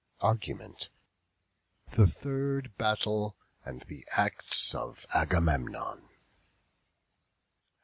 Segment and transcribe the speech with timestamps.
[0.23, 0.89] ARGUMENT.
[1.91, 6.09] THE THIRD BATTLE, AND THE ACTS OF AGAMEMNON.